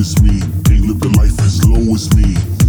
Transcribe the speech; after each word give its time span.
as 0.00 0.22
me. 0.22 0.40
Ain't 0.70 0.86
living 0.86 1.12
life 1.12 1.38
as 1.40 1.62
low 1.68 1.94
as 1.94 2.12
me. 2.14 2.59